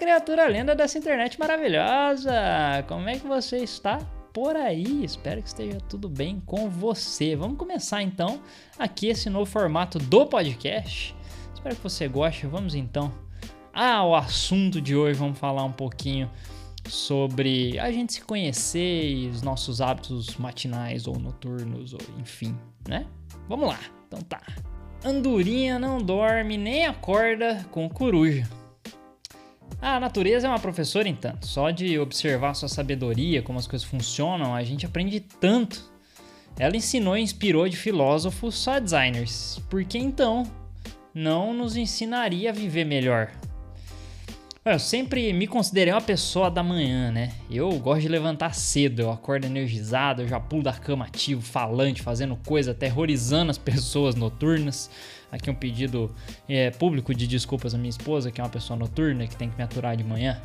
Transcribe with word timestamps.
criatura 0.00 0.48
linda 0.48 0.74
dessa 0.74 0.96
internet 0.96 1.38
maravilhosa! 1.38 2.32
Como 2.88 3.06
é 3.06 3.18
que 3.18 3.26
você 3.26 3.58
está 3.58 3.98
por 4.32 4.56
aí? 4.56 5.04
Espero 5.04 5.42
que 5.42 5.48
esteja 5.48 5.78
tudo 5.90 6.08
bem 6.08 6.40
com 6.46 6.70
você. 6.70 7.36
Vamos 7.36 7.58
começar 7.58 8.02
então 8.02 8.40
aqui 8.78 9.08
esse 9.08 9.28
novo 9.28 9.44
formato 9.44 9.98
do 9.98 10.24
podcast. 10.24 11.14
Espero 11.52 11.76
que 11.76 11.82
você 11.82 12.08
goste. 12.08 12.46
Vamos 12.46 12.74
então 12.74 13.12
ao 13.74 14.14
assunto 14.14 14.80
de 14.80 14.96
hoje. 14.96 15.18
Vamos 15.18 15.38
falar 15.38 15.64
um 15.64 15.72
pouquinho 15.72 16.30
sobre 16.88 17.78
a 17.78 17.92
gente 17.92 18.14
se 18.14 18.22
conhecer 18.22 19.06
e 19.06 19.28
os 19.28 19.42
nossos 19.42 19.82
hábitos 19.82 20.34
matinais 20.38 21.06
ou 21.06 21.18
noturnos, 21.18 21.92
ou 21.92 22.00
enfim, 22.18 22.56
né? 22.88 23.06
Vamos 23.46 23.68
lá, 23.68 23.78
então 24.08 24.22
tá. 24.22 24.40
Andorinha 25.04 25.78
não 25.78 25.98
dorme 25.98 26.56
nem 26.56 26.86
acorda 26.86 27.66
com 27.70 27.86
coruja. 27.86 28.48
A 29.82 29.98
natureza 29.98 30.46
é 30.46 30.50
uma 30.50 30.58
professora, 30.58 31.08
então. 31.08 31.34
Só 31.40 31.70
de 31.70 31.98
observar 31.98 32.54
sua 32.54 32.68
sabedoria, 32.68 33.40
como 33.40 33.58
as 33.58 33.66
coisas 33.66 33.86
funcionam, 33.86 34.54
a 34.54 34.62
gente 34.62 34.84
aprende 34.84 35.20
tanto. 35.20 35.90
Ela 36.58 36.76
ensinou 36.76 37.16
e 37.16 37.22
inspirou 37.22 37.66
de 37.68 37.76
filósofos 37.76 38.54
só 38.56 38.78
designers. 38.78 39.58
Por 39.70 39.82
que 39.84 39.96
então 39.96 40.42
não 41.14 41.54
nos 41.54 41.76
ensinaria 41.76 42.50
a 42.50 42.52
viver 42.52 42.84
melhor? 42.84 43.32
Eu 44.62 44.78
sempre 44.78 45.32
me 45.32 45.46
considerei 45.46 45.90
uma 45.90 46.02
pessoa 46.02 46.50
da 46.50 46.62
manhã, 46.62 47.10
né? 47.10 47.32
Eu 47.50 47.70
gosto 47.78 48.02
de 48.02 48.08
levantar 48.08 48.54
cedo, 48.54 49.00
eu 49.00 49.10
acordo 49.10 49.46
energizado, 49.46 50.20
eu 50.20 50.28
já 50.28 50.38
pulo 50.38 50.62
da 50.62 50.74
cama 50.74 51.06
ativo, 51.06 51.40
falante, 51.40 52.02
fazendo 52.02 52.36
coisa, 52.36 52.72
aterrorizando 52.72 53.50
as 53.50 53.56
pessoas 53.56 54.14
noturnas. 54.14 54.90
Aqui 55.32 55.48
um 55.48 55.54
pedido 55.54 56.14
é, 56.46 56.70
público 56.72 57.14
de 57.14 57.26
desculpas 57.26 57.74
à 57.74 57.78
minha 57.78 57.88
esposa, 57.88 58.30
que 58.30 58.38
é 58.38 58.44
uma 58.44 58.50
pessoa 58.50 58.78
noturna, 58.78 59.26
que 59.26 59.34
tem 59.34 59.48
que 59.48 59.56
me 59.56 59.64
aturar 59.64 59.96
de 59.96 60.04
manhã. 60.04 60.38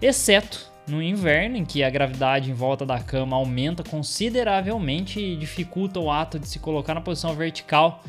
Exceto 0.00 0.72
no 0.88 1.02
inverno, 1.02 1.58
em 1.58 1.64
que 1.66 1.84
a 1.84 1.90
gravidade 1.90 2.50
em 2.50 2.54
volta 2.54 2.86
da 2.86 2.98
cama 2.98 3.36
aumenta 3.36 3.84
consideravelmente 3.84 5.20
e 5.20 5.36
dificulta 5.36 6.00
o 6.00 6.10
ato 6.10 6.38
de 6.38 6.48
se 6.48 6.58
colocar 6.58 6.94
na 6.94 7.02
posição 7.02 7.34
vertical 7.34 8.02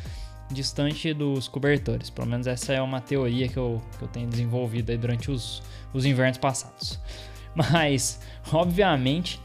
distante 0.53 1.13
dos 1.13 1.47
cobertores. 1.47 2.09
Pelo 2.09 2.27
menos 2.27 2.47
essa 2.47 2.73
é 2.73 2.81
uma 2.81 3.01
teoria 3.01 3.47
que 3.47 3.57
eu, 3.57 3.81
que 3.97 4.03
eu 4.03 4.07
tenho 4.07 4.27
desenvolvido 4.27 4.95
durante 4.97 5.31
os, 5.31 5.61
os 5.93 6.05
invernos 6.05 6.37
passados. 6.37 6.99
Mas, 7.55 8.19
obviamente, 8.51 9.39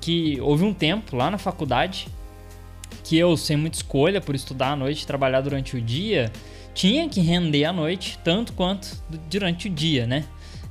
que 0.00 0.40
houve 0.40 0.64
um 0.64 0.72
tempo 0.72 1.16
lá 1.16 1.30
na 1.30 1.38
faculdade 1.38 2.08
que 3.04 3.16
eu, 3.16 3.36
sem 3.36 3.56
muita 3.56 3.76
escolha 3.76 4.20
por 4.20 4.34
estudar 4.34 4.72
à 4.72 4.76
noite 4.76 5.02
e 5.02 5.06
trabalhar 5.06 5.40
durante 5.40 5.76
o 5.76 5.80
dia, 5.80 6.30
tinha 6.74 7.08
que 7.08 7.20
render 7.20 7.64
à 7.64 7.72
noite 7.72 8.18
tanto 8.22 8.52
quanto 8.52 9.02
durante 9.28 9.68
o 9.68 9.70
dia, 9.70 10.06
né? 10.06 10.24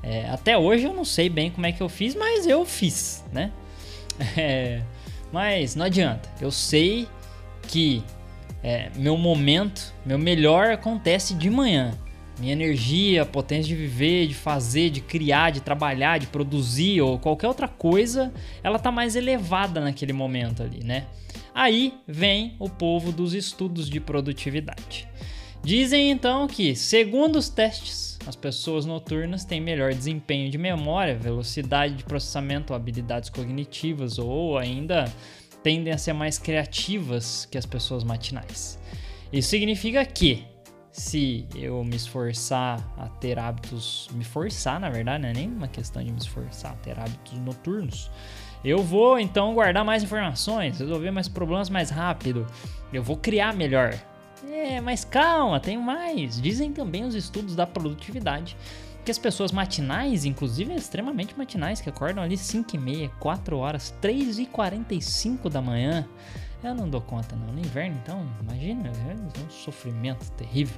É, 0.04 0.28
até 0.30 0.58
hoje 0.58 0.86
eu 0.86 0.94
não 0.94 1.06
sei 1.06 1.30
bem 1.30 1.52
como 1.52 1.66
é 1.66 1.72
que 1.72 1.82
eu 1.82 1.90
fiz, 1.90 2.16
mas 2.16 2.48
eu 2.48 2.66
fiz, 2.66 3.24
né? 3.32 3.52
É, 4.38 4.84
mas 5.32 5.76
não 5.76 5.86
adianta. 5.86 6.30
Eu 6.40 6.52
sei 6.52 7.08
que 7.68 8.04
é, 8.64 8.90
meu 8.96 9.18
momento, 9.18 9.94
meu 10.06 10.20
melhor 10.20 10.72
acontece 10.72 11.34
de 11.34 11.50
manhã. 11.50 11.92
Minha 12.40 12.54
energia, 12.54 13.26
potência 13.26 13.68
de 13.68 13.76
viver, 13.76 14.28
de 14.28 14.34
fazer, 14.34 14.90
de 14.90 15.02
criar, 15.02 15.52
de 15.52 15.62
trabalhar, 15.62 16.18
de 16.18 16.28
produzir 16.28 17.02
ou 17.02 17.20
qualquer 17.20 17.48
outra 17.48 17.68
coisa, 17.68 18.34
ela 18.64 18.80
tá 18.80 18.92
mais 18.92 19.16
elevada 19.16 19.80
naquele 19.80 20.14
momento 20.14 20.64
ali, 20.64 20.84
né? 20.84 21.06
Aí 21.54 21.94
vem 22.08 22.56
o 22.58 22.70
povo 22.70 23.12
dos 23.12 23.34
estudos 23.34 23.90
de 23.90 24.00
produtividade. 24.00 25.08
Dizem 25.64 26.10
então 26.10 26.48
que, 26.48 26.76
segundo 26.76 27.36
os 27.36 27.48
testes, 27.48 28.18
as 28.26 28.36
pessoas 28.36 28.86
noturnas 28.86 29.46
têm 29.46 29.62
melhor 29.62 29.94
desempenho 29.94 30.50
de 30.50 30.58
memória, 30.58 31.16
velocidade 31.16 31.96
de 31.96 32.04
processamento, 32.04 32.74
habilidades 32.74 33.30
cognitivas 33.30 34.18
ou 34.18 34.58
ainda 34.58 35.12
tendem 35.64 35.94
a 35.94 35.98
ser 35.98 36.14
mais 36.14 36.38
criativas 36.38 37.48
que 37.50 37.58
as 37.58 37.66
pessoas 37.66 38.04
matinais. 38.04 38.80
Isso 39.32 39.50
significa 39.50 40.06
que 40.06 40.46
se 40.92 41.48
eu 41.56 41.84
me 41.84 41.96
esforçar 41.96 42.86
a 42.98 43.08
ter 43.08 43.40
hábitos, 43.40 44.10
me 44.12 44.24
forçar 44.24 44.80
na 44.80 44.90
verdade, 44.90 45.24
não 45.24 45.30
é 45.30 45.34
nem 45.34 45.48
uma 45.48 45.68
questão 45.68 46.04
de 46.04 46.12
me 46.12 46.18
esforçar 46.18 46.74
a 46.74 46.76
ter 46.76 47.00
hábitos 47.00 47.40
noturnos, 47.40 48.12
eu 48.64 48.80
vou 48.80 49.18
então 49.18 49.54
guardar 49.54 49.86
mais 49.86 50.04
informações, 50.04 50.80
resolver 50.80 51.12
mais 51.12 51.28
problemas 51.28 51.70
mais 51.70 51.90
rápido, 51.90 52.46
eu 52.92 53.02
vou 53.02 53.18
criar 53.18 53.54
melhor. 53.54 53.94
É, 54.52 54.82
mas 54.82 55.06
calma, 55.06 55.60
tem 55.60 55.78
mais. 55.78 56.42
Dizem 56.42 56.74
também 56.74 57.06
os 57.06 57.16
estudos 57.16 57.56
da 57.56 57.66
produtividade 57.66 58.58
que 59.04 59.12
as 59.12 59.18
pessoas 59.18 59.52
matinais, 59.52 60.26
inclusive 60.26 60.74
extremamente 60.74 61.38
matinais, 61.38 61.82
que 61.82 61.90
acordam 61.90 62.24
ali 62.24 62.38
5 62.38 62.76
e 62.76 62.80
meia, 62.80 63.10
4 63.20 63.58
horas, 63.58 63.94
3 64.02 64.40
e 64.40 64.46
45 64.46 65.50
da 65.50 65.62
manhã, 65.62 66.08
eu 66.64 66.76
não 66.76 66.88
dou 66.88 67.02
conta 67.02 67.36
não. 67.36 67.52
No 67.52 67.60
inverno, 67.60 67.98
então, 68.02 68.28
imagina, 68.42 68.90
é 68.90 69.42
um 69.46 69.50
sofrimento 69.50 70.30
terrível. 70.32 70.78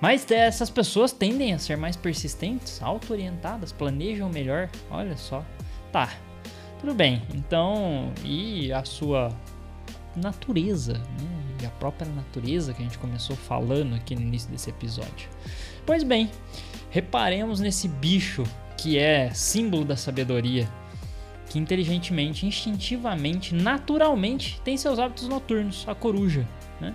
Mas 0.00 0.28
essas 0.30 0.68
pessoas 0.68 1.12
tendem 1.12 1.54
a 1.54 1.58
ser 1.58 1.76
mais 1.76 1.96
persistentes, 1.96 2.82
auto-orientadas, 2.82 3.72
planejam 3.72 4.28
melhor. 4.28 4.68
Olha 4.90 5.16
só. 5.16 5.44
Tá, 5.92 6.12
tudo 6.80 6.94
bem. 6.94 7.22
Então, 7.32 8.12
e 8.24 8.72
a 8.72 8.84
sua 8.84 9.32
natureza, 10.16 10.94
né? 10.94 11.44
E 11.62 11.66
a 11.66 11.70
própria 11.70 12.10
natureza 12.10 12.74
que 12.74 12.82
a 12.82 12.84
gente 12.84 12.98
começou 12.98 13.36
falando 13.36 13.94
aqui 13.94 14.14
no 14.14 14.22
início 14.22 14.50
desse 14.50 14.68
episódio. 14.68 15.30
Pois 15.86 16.02
bem, 16.02 16.30
Reparemos 16.94 17.58
nesse 17.58 17.88
bicho 17.88 18.44
que 18.76 18.96
é 18.96 19.28
símbolo 19.34 19.84
da 19.84 19.96
sabedoria, 19.96 20.68
que 21.50 21.58
inteligentemente, 21.58 22.46
instintivamente, 22.46 23.52
naturalmente 23.52 24.60
tem 24.60 24.76
seus 24.76 25.00
hábitos 25.00 25.26
noturnos, 25.26 25.84
a 25.88 25.94
coruja. 25.96 26.46
Né? 26.80 26.94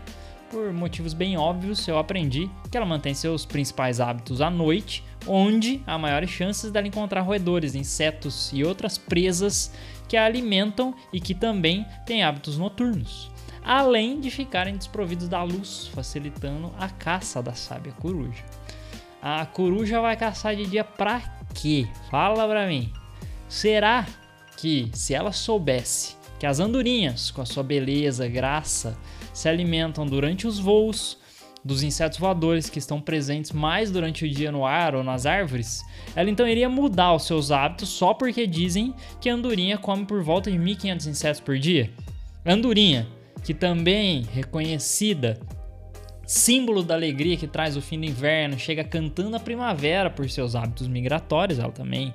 Por 0.50 0.72
motivos 0.72 1.14
bem 1.14 1.36
óbvios, 1.38 1.86
eu 1.86 1.98
aprendi 1.98 2.50
que 2.72 2.78
ela 2.78 2.86
mantém 2.86 3.14
seus 3.14 3.46
principais 3.46 4.00
hábitos 4.00 4.40
à 4.40 4.50
noite, 4.50 5.04
onde 5.28 5.84
há 5.86 5.98
maiores 5.98 6.30
chances 6.30 6.72
dela 6.72 6.88
encontrar 6.88 7.20
roedores, 7.20 7.76
insetos 7.76 8.52
e 8.54 8.64
outras 8.64 8.98
presas 8.98 9.74
que 10.08 10.16
a 10.16 10.24
alimentam 10.24 10.96
e 11.12 11.20
que 11.20 11.36
também 11.36 11.86
têm 12.06 12.24
hábitos 12.24 12.58
noturnos, 12.58 13.30
além 13.62 14.22
de 14.22 14.32
ficarem 14.32 14.78
desprovidos 14.78 15.28
da 15.28 15.44
luz, 15.44 15.90
facilitando 15.94 16.72
a 16.80 16.88
caça 16.88 17.44
da 17.44 17.54
sábia 17.54 17.92
coruja. 18.00 18.46
A 19.22 19.46
coruja 19.46 20.00
vai 20.00 20.16
caçar 20.16 20.56
de 20.56 20.66
dia 20.66 20.84
pra 20.84 21.22
quê? 21.54 21.88
Fala 22.10 22.48
pra 22.48 22.68
mim. 22.68 22.92
Será 23.48 24.06
que 24.58 24.90
se 24.94 25.14
ela 25.14 25.32
soubesse 25.32 26.16
que 26.40 26.46
as 26.46 26.60
andorinhas, 26.60 27.32
com 27.32 27.42
a 27.42 27.46
sua 27.46 27.64
beleza, 27.64 28.28
graça, 28.28 28.98
se 29.34 29.50
alimentam 29.50 30.06
durante 30.06 30.48
os 30.48 30.58
voos 30.58 31.18
dos 31.64 31.84
insetos 31.84 32.18
voadores 32.18 32.70
que 32.70 32.80
estão 32.80 33.02
presentes 33.02 33.52
mais 33.52 33.92
durante 33.92 34.24
o 34.24 34.30
dia 34.30 34.52
no 34.52 34.66
ar 34.66 34.96
ou 34.96 35.04
nas 35.04 35.26
árvores, 35.26 35.84
ela 36.16 36.30
então 36.30 36.48
iria 36.48 36.70
mudar 36.70 37.14
os 37.14 37.26
seus 37.26 37.52
hábitos 37.52 37.90
só 37.90 38.14
porque 38.14 38.48
dizem 38.48 38.96
que 39.20 39.30
a 39.30 39.34
andorinha 39.34 39.78
come 39.78 40.06
por 40.06 40.24
volta 40.24 40.50
de 40.50 40.58
1500 40.58 41.08
insetos 41.08 41.42
por 41.42 41.60
dia? 41.60 41.92
Andorinha, 42.46 43.06
que 43.44 43.54
também 43.54 44.24
reconhecida 44.34 45.38
símbolo 46.30 46.84
da 46.84 46.94
alegria 46.94 47.36
que 47.36 47.48
traz 47.48 47.76
o 47.76 47.82
fim 47.82 48.00
do 48.00 48.06
inverno, 48.06 48.58
chega 48.60 48.84
cantando 48.84 49.36
a 49.36 49.40
primavera 49.40 50.12
por 50.12 50.30
seus 50.30 50.56
hábitos 50.56 50.88
migratórios. 50.88 51.58
Ela 51.58 51.72
também 51.72 52.14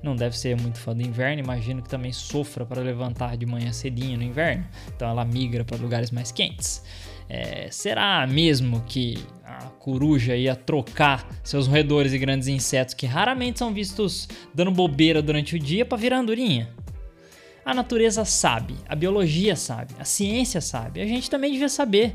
não 0.00 0.14
deve 0.14 0.38
ser 0.38 0.56
muito 0.60 0.78
fã 0.78 0.94
do 0.94 1.02
inverno, 1.02 1.42
imagino 1.42 1.82
que 1.82 1.88
também 1.88 2.12
sofra 2.12 2.64
para 2.64 2.80
levantar 2.80 3.36
de 3.36 3.44
manhã 3.44 3.72
cedinho 3.72 4.16
no 4.16 4.22
inverno. 4.22 4.64
Então 4.94 5.08
ela 5.08 5.24
migra 5.24 5.64
para 5.64 5.76
lugares 5.78 6.12
mais 6.12 6.30
quentes. 6.30 6.80
É, 7.28 7.66
será 7.72 8.24
mesmo 8.24 8.84
que 8.86 9.18
a 9.44 9.64
coruja 9.80 10.36
ia 10.36 10.54
trocar 10.54 11.26
seus 11.42 11.66
roedores 11.66 12.12
e 12.12 12.18
grandes 12.18 12.46
insetos 12.46 12.94
que 12.94 13.04
raramente 13.04 13.58
são 13.58 13.74
vistos 13.74 14.28
dando 14.54 14.70
bobeira 14.70 15.20
durante 15.20 15.56
o 15.56 15.58
dia 15.58 15.84
para 15.84 15.98
virar 15.98 16.18
andorinha? 16.18 16.68
A 17.64 17.74
natureza 17.74 18.24
sabe, 18.24 18.76
a 18.88 18.94
biologia 18.94 19.56
sabe, 19.56 19.92
a 19.98 20.04
ciência 20.04 20.60
sabe, 20.60 21.00
a 21.00 21.04
gente 21.04 21.28
também 21.28 21.50
devia 21.50 21.68
saber. 21.68 22.14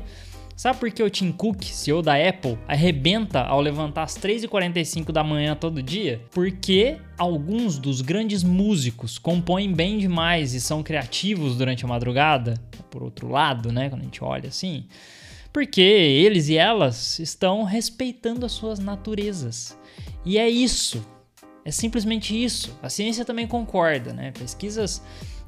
Sabe 0.54 0.78
por 0.78 0.90
que 0.90 1.02
o 1.02 1.10
Tim 1.10 1.32
Cook, 1.32 1.64
CEO 1.64 2.02
da 2.02 2.14
Apple, 2.14 2.58
arrebenta 2.68 3.40
ao 3.40 3.60
levantar 3.60 4.04
às 4.04 4.16
3h45 4.16 5.10
da 5.10 5.24
manhã 5.24 5.56
todo 5.56 5.82
dia? 5.82 6.20
Porque 6.30 6.98
alguns 7.18 7.78
dos 7.78 8.00
grandes 8.00 8.42
músicos 8.42 9.18
compõem 9.18 9.72
bem 9.72 9.98
demais 9.98 10.54
e 10.54 10.60
são 10.60 10.82
criativos 10.82 11.56
durante 11.56 11.84
a 11.84 11.88
madrugada. 11.88 12.54
Por 12.90 13.02
outro 13.02 13.28
lado, 13.28 13.72
né, 13.72 13.88
quando 13.88 14.02
a 14.02 14.04
gente 14.04 14.22
olha 14.22 14.50
assim, 14.50 14.86
porque 15.52 15.80
eles 15.80 16.48
e 16.48 16.56
elas 16.56 17.18
estão 17.18 17.64
respeitando 17.64 18.46
as 18.46 18.52
suas 18.52 18.78
naturezas. 18.78 19.76
E 20.24 20.38
é 20.38 20.48
isso. 20.48 21.04
É 21.64 21.70
simplesmente 21.70 22.34
isso. 22.40 22.76
A 22.82 22.88
ciência 22.88 23.24
também 23.24 23.46
concorda, 23.46 24.12
né? 24.12 24.32
Pesquisas 24.32 25.02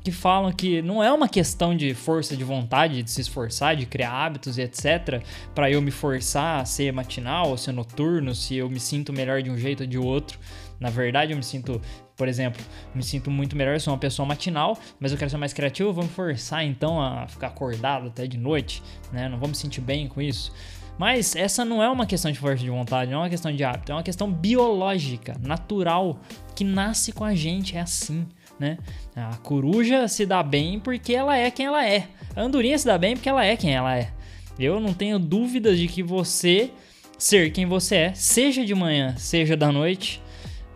que 0.05 0.13
falam 0.13 0.53
que 0.53 0.83
não 0.83 1.03
é 1.03 1.11
uma 1.11 1.27
questão 1.27 1.75
de 1.75 1.95
força 1.95 2.37
de 2.37 2.45
vontade, 2.45 3.03
de 3.03 3.11
se 3.11 3.23
esforçar, 3.23 3.75
de 3.75 3.87
criar 3.87 4.13
hábitos 4.13 4.59
e 4.59 4.61
etc, 4.63 5.23
para 5.55 5.71
eu 5.71 5.81
me 5.81 5.91
forçar 5.91 6.61
a 6.61 6.65
ser 6.67 6.93
matinal 6.93 7.49
ou 7.49 7.57
ser 7.57 7.73
noturno, 7.73 8.35
se 8.35 8.55
eu 8.55 8.69
me 8.69 8.79
sinto 8.79 9.15
melhor 9.15 9.43
de 9.43 9.51
um 9.51 9.57
jeito 9.57 9.81
ou 9.81 9.87
de 9.87 9.97
outro 9.99 10.39
Na 10.79 10.91
verdade, 10.91 11.33
eu 11.33 11.37
me 11.39 11.43
sinto, 11.43 11.81
por 12.15 12.29
exemplo, 12.29 12.63
me 12.95 13.03
sinto 13.03 13.31
muito 13.31 13.57
melhor, 13.57 13.81
sou 13.81 13.95
uma 13.95 13.99
pessoa 13.99 14.27
matinal, 14.27 14.79
mas 15.01 15.11
eu 15.11 15.17
quero 15.17 15.31
ser 15.31 15.39
mais 15.39 15.55
criativo, 15.55 15.91
vou 15.93 16.05
me 16.05 16.11
forçar 16.11 16.63
então 16.63 17.01
a 17.01 17.27
ficar 17.27 17.47
acordado 17.47 18.09
até 18.09 18.27
de 18.27 18.37
noite, 18.37 18.83
né? 19.11 19.27
Não 19.29 19.39
vou 19.39 19.49
me 19.49 19.55
sentir 19.55 19.81
bem 19.81 20.07
com 20.07 20.21
isso. 20.21 20.53
Mas 20.99 21.35
essa 21.35 21.65
não 21.65 21.83
é 21.83 21.89
uma 21.89 22.07
questão 22.07 22.31
de 22.31 22.39
força 22.39 22.63
de 22.63 22.71
vontade, 22.71 23.11
não 23.11 23.19
é 23.19 23.23
uma 23.23 23.31
questão 23.31 23.55
de 23.55 23.65
hábito, 23.65 23.91
é 23.91 23.95
uma 23.95 24.03
questão 24.03 24.31
biológica, 24.31 25.37
natural, 25.41 26.19
que 26.55 26.63
nasce 26.63 27.11
com 27.13 27.25
a 27.25 27.35
gente, 27.35 27.77
é 27.77 27.81
assim, 27.81 28.27
né? 28.65 28.79
A 29.15 29.37
coruja 29.37 30.09
se 30.09 30.25
dá 30.25 30.43
bem 30.43 30.81
porque 30.81 31.15
ela 31.15 31.37
é 31.37 31.51
quem 31.51 31.67
ela 31.67 31.87
é. 31.87 32.09
A 32.35 32.43
andorinha 32.43 32.79
se 32.79 32.87
dá 32.87 32.97
bem 32.97 33.15
porque 33.15 33.29
ela 33.29 33.45
é 33.45 33.57
quem 33.57 33.75
ela 33.75 33.97
é. 33.97 34.11
Eu 34.59 34.81
não 34.81 34.95
tenho 34.95 35.19
dúvidas 35.19 35.79
de 35.79 35.87
que 35.87 36.03
você 36.03 36.71
ser 37.19 37.53
quem 37.53 37.67
você 37.67 37.97
é, 37.97 38.15
seja 38.15 38.65
de 38.65 38.75
manhã, 38.75 39.15
seja 39.17 39.57
da 39.57 39.71
noite, 39.71 40.21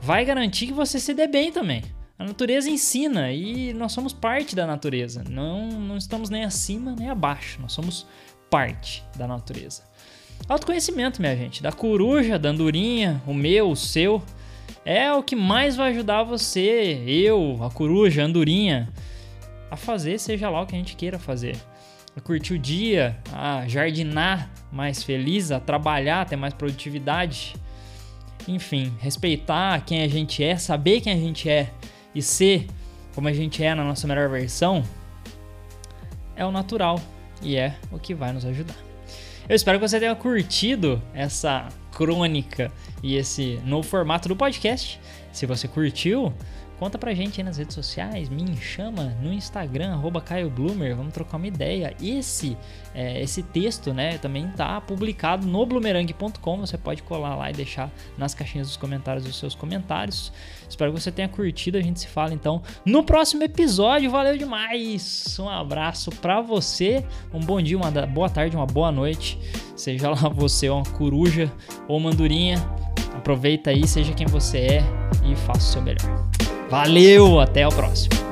vai 0.01 0.25
garantir 0.25 0.67
que 0.67 0.73
você 0.73 0.99
se 0.99 1.13
dê 1.15 1.27
bem 1.27 1.53
também. 1.53 1.83
A 2.19 2.25
natureza 2.25 2.69
ensina 2.69 3.31
e 3.33 3.73
nós 3.73 3.93
somos 3.93 4.13
parte 4.13 4.57
da 4.57 4.67
natureza. 4.67 5.23
Não, 5.29 5.69
não 5.69 5.97
estamos 5.97 6.29
nem 6.29 6.45
acima 6.45 6.95
nem 6.99 7.09
abaixo. 7.09 7.61
Nós 7.61 7.73
somos 7.73 8.07
parte 8.51 9.05
da 9.17 9.27
natureza. 9.27 9.83
Autoconhecimento, 10.49 11.21
minha 11.21 11.37
gente, 11.37 11.63
da 11.63 11.71
coruja, 11.71 12.39
da 12.39 12.49
andorinha, 12.49 13.23
o 13.27 13.35
meu, 13.35 13.71
o 13.71 13.77
seu, 13.77 14.23
é 14.89 15.13
o 15.13 15.23
que 15.23 15.37
mais 15.37 15.77
vai 15.77 15.91
ajudar 15.91 16.23
você, 16.23 17.05
eu, 17.07 17.59
a 17.63 17.71
coruja, 17.71 18.23
a 18.23 18.25
andorinha, 18.25 18.89
a 19.71 19.77
fazer 19.77 20.19
seja 20.19 20.49
lá 20.49 20.63
o 20.63 20.67
que 20.67 20.75
a 20.75 20.79
gente 20.79 20.97
queira 20.97 21.19
fazer. 21.19 21.59
A 22.17 22.23
curtir 22.23 22.55
o 22.55 22.59
dia, 22.59 23.15
a 23.31 23.69
jardinar 23.69 24.51
mais 24.73 25.03
feliz, 25.03 25.53
a 25.53 25.61
trabalhar, 25.61 26.25
ter 26.25 26.37
mais 26.37 26.55
produtividade. 26.55 27.55
Enfim, 28.49 28.91
respeitar 28.99 29.85
quem 29.85 30.01
a 30.01 30.09
gente 30.09 30.43
é, 30.43 30.57
saber 30.57 31.03
quem 31.03 31.13
a 31.13 31.17
gente 31.17 31.51
é 31.51 31.71
e 32.15 32.23
ser 32.23 32.67
como 33.15 33.29
a 33.29 33.33
gente 33.35 33.63
é 33.63 33.75
na 33.75 33.85
nossa 33.85 34.07
melhor 34.07 34.31
versão 34.31 34.83
é 36.35 36.47
o 36.47 36.51
natural 36.51 36.99
e 37.43 37.57
é 37.57 37.77
o 37.93 37.99
que 37.99 38.15
vai 38.15 38.33
nos 38.33 38.47
ajudar. 38.47 38.77
Eu 39.47 39.55
espero 39.55 39.79
que 39.79 39.87
você 39.87 40.01
tenha 40.01 40.15
curtido 40.15 41.03
essa 41.13 41.69
crônica 41.99 42.71
e 43.03 43.17
esse 43.17 43.61
novo 43.65 43.83
formato 43.83 44.29
do 44.29 44.37
podcast. 44.37 45.01
Se 45.33 45.47
você 45.47 45.67
curtiu, 45.67 46.33
Conta 46.79 46.97
pra 46.97 47.13
gente 47.13 47.41
aí 47.41 47.45
nas 47.45 47.57
redes 47.57 47.75
sociais, 47.75 48.29
me 48.29 48.57
chama 48.57 49.17
no 49.21 49.33
Instagram, 49.33 49.95
arroba 49.95 50.21
Caio 50.21 50.49
Bloomer, 50.49 50.95
vamos 50.95 51.13
trocar 51.13 51.37
uma 51.37 51.47
ideia. 51.49 51.93
Esse, 52.01 52.57
é, 52.95 53.21
esse 53.21 53.43
texto, 53.43 53.93
né, 53.93 54.17
também 54.19 54.47
tá 54.51 54.81
publicado 54.81 55.45
no 55.45 55.67
bloomerang.com, 55.67 56.57
você 56.59 56.79
pode 56.79 57.03
colar 57.03 57.35
lá 57.35 57.51
e 57.51 57.53
deixar 57.53 57.91
nas 58.17 58.33
caixinhas 58.33 58.69
dos 58.69 58.77
comentários 58.77 59.27
os 59.27 59.37
seus 59.37 59.57
comentários. 59.57 60.33
Espero 60.69 60.93
que 60.93 61.01
você 61.01 61.11
tenha 61.11 61.29
curtido, 61.29 61.77
a 61.77 61.83
gente 61.83 61.99
se 61.99 62.07
fala 62.07 62.33
então 62.33 62.63
no 62.85 63.03
próximo 63.03 63.43
episódio, 63.43 64.09
valeu 64.09 64.39
demais! 64.39 65.37
Um 65.41 65.49
abraço 65.49 66.13
pra 66.13 66.41
você, 66.41 67.05
um 67.35 67.41
bom 67.41 67.61
dia, 67.61 67.77
uma 67.77 67.91
boa 68.07 68.31
tarde, 68.31 68.55
uma 68.55 68.67
boa 68.67 68.93
noite, 68.93 69.37
seja 69.75 70.11
lá 70.11 70.29
você 70.29 70.69
uma 70.69 70.85
coruja 70.85 71.53
ou 71.89 71.99
uma 71.99 72.11
andorinha, 72.11 72.57
aproveita 73.17 73.71
aí, 73.71 73.85
seja 73.85 74.13
quem 74.15 74.29
você 74.29 74.59
é 74.59 74.83
e 75.29 75.35
faça 75.35 75.71
o 75.71 75.73
seu 75.73 75.83
melhor. 75.83 76.48
Valeu, 76.71 77.41
até 77.41 77.67
o 77.67 77.71
próximo. 77.71 78.28